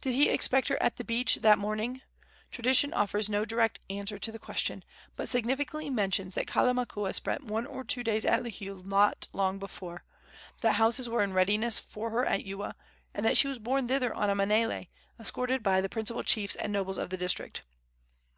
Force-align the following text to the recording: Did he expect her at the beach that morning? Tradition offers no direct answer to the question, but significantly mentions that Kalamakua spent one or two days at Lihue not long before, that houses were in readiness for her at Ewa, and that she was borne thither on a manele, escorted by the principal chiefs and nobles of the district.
Did 0.00 0.14
he 0.14 0.30
expect 0.30 0.68
her 0.68 0.82
at 0.82 0.96
the 0.96 1.04
beach 1.04 1.40
that 1.42 1.58
morning? 1.58 2.00
Tradition 2.50 2.90
offers 2.94 3.28
no 3.28 3.44
direct 3.44 3.80
answer 3.90 4.18
to 4.18 4.32
the 4.32 4.38
question, 4.38 4.82
but 5.14 5.28
significantly 5.28 5.90
mentions 5.90 6.34
that 6.36 6.46
Kalamakua 6.46 7.12
spent 7.12 7.44
one 7.44 7.66
or 7.66 7.84
two 7.84 8.02
days 8.02 8.24
at 8.24 8.42
Lihue 8.42 8.82
not 8.86 9.28
long 9.34 9.58
before, 9.58 10.04
that 10.62 10.76
houses 10.76 11.06
were 11.06 11.22
in 11.22 11.34
readiness 11.34 11.78
for 11.78 12.08
her 12.08 12.24
at 12.24 12.46
Ewa, 12.46 12.76
and 13.12 13.26
that 13.26 13.36
she 13.36 13.46
was 13.46 13.58
borne 13.58 13.88
thither 13.88 14.14
on 14.14 14.30
a 14.30 14.34
manele, 14.34 14.88
escorted 15.20 15.62
by 15.62 15.82
the 15.82 15.90
principal 15.90 16.22
chiefs 16.22 16.56
and 16.56 16.72
nobles 16.72 16.96
of 16.96 17.10
the 17.10 17.18
district. 17.18 17.60